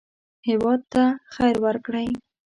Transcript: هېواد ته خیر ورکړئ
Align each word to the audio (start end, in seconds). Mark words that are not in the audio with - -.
هېواد 0.47 0.81
ته 0.93 1.03
خیر 1.33 1.55
ورکړئ 1.65 2.09